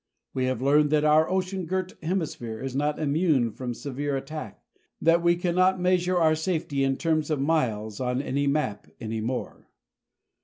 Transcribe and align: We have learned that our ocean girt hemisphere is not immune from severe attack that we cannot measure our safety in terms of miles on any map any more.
We 0.33 0.45
have 0.45 0.63
learned 0.63 0.89
that 0.89 1.05
our 1.05 1.29
ocean 1.29 1.67
girt 1.67 1.93
hemisphere 2.01 2.59
is 2.59 2.75
not 2.75 2.97
immune 2.97 3.51
from 3.51 3.75
severe 3.75 4.17
attack 4.17 4.59
that 4.99 5.21
we 5.21 5.35
cannot 5.35 5.79
measure 5.79 6.17
our 6.17 6.33
safety 6.33 6.83
in 6.83 6.97
terms 6.97 7.29
of 7.29 7.39
miles 7.39 7.99
on 7.99 8.19
any 8.19 8.47
map 8.47 8.87
any 8.99 9.21
more. 9.21 9.69